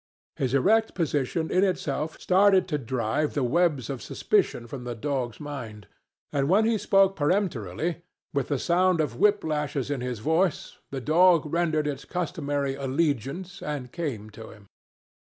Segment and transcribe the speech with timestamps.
[0.35, 5.39] His erect position in itself started to drive the webs of suspicion from the dog's
[5.39, 5.85] mind;
[6.33, 8.01] and when he spoke peremptorily,
[8.33, 13.61] with the sound of whip lashes in his voice, the dog rendered its customary allegiance
[13.61, 14.65] and came to him.